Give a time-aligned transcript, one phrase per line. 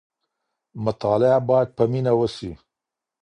[0.85, 2.51] مطالعه باید په مینه وسي.